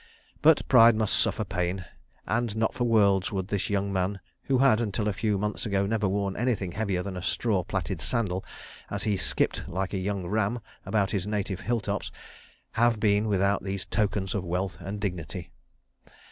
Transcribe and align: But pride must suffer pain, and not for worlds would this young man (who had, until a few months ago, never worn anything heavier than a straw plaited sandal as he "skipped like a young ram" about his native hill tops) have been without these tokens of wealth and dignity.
But 0.41 0.67
pride 0.67 0.95
must 0.95 1.13
suffer 1.13 1.43
pain, 1.43 1.85
and 2.25 2.55
not 2.55 2.73
for 2.73 2.85
worlds 2.85 3.31
would 3.31 3.49
this 3.49 3.69
young 3.69 3.93
man 3.93 4.19
(who 4.45 4.57
had, 4.57 4.81
until 4.81 5.07
a 5.07 5.13
few 5.13 5.37
months 5.37 5.67
ago, 5.67 5.85
never 5.85 6.07
worn 6.07 6.35
anything 6.35 6.71
heavier 6.71 7.03
than 7.03 7.15
a 7.15 7.21
straw 7.21 7.63
plaited 7.63 8.01
sandal 8.01 8.43
as 8.89 9.03
he 9.03 9.15
"skipped 9.15 9.69
like 9.69 9.93
a 9.93 9.99
young 9.99 10.25
ram" 10.25 10.59
about 10.87 11.11
his 11.11 11.27
native 11.27 11.59
hill 11.59 11.81
tops) 11.81 12.11
have 12.71 12.99
been 12.99 13.27
without 13.27 13.61
these 13.63 13.85
tokens 13.85 14.33
of 14.33 14.43
wealth 14.43 14.79
and 14.81 14.99
dignity. 14.99 15.51